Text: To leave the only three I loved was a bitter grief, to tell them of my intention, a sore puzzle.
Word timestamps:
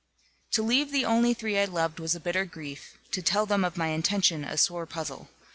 To 0.53 0.63
leave 0.63 0.91
the 0.91 1.05
only 1.05 1.35
three 1.35 1.59
I 1.59 1.65
loved 1.65 1.99
was 1.99 2.15
a 2.15 2.19
bitter 2.19 2.43
grief, 2.43 2.97
to 3.11 3.21
tell 3.21 3.45
them 3.45 3.63
of 3.63 3.77
my 3.77 3.89
intention, 3.89 4.43
a 4.43 4.57
sore 4.57 4.87
puzzle. 4.87 5.29